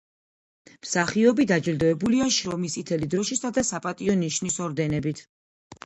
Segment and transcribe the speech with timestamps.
[0.85, 5.29] მსახიობი დაჯილდოებულია შრომის წითელი დროშისა და „საპატიო ნიშნის“ ორდენებით.